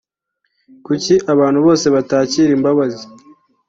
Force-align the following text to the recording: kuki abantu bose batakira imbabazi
kuki 0.85 1.13
abantu 1.33 1.59
bose 1.65 1.85
batakira 1.95 2.51
imbabazi 2.57 3.05